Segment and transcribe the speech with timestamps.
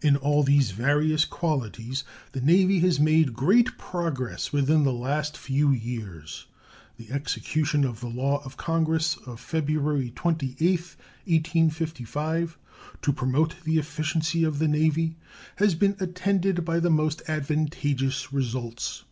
[0.00, 5.70] In all these various qualities the Navy has made great progress within the last few
[5.70, 6.46] years.
[6.96, 12.56] The execution of the law of Congress of February 28, 1855,
[13.02, 15.16] "to promote the efficiency of the Navy,"
[15.56, 19.04] has been attended by the most advantageous results.